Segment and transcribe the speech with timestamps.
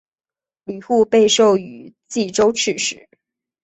[0.63, 3.07] 吕护被授予冀州刺史。